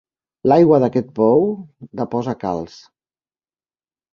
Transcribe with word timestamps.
L'aigua 0.51 0.79
d'aquest 0.83 1.11
pou 1.19 1.45
deposa 2.01 2.35
calç. 2.45 2.79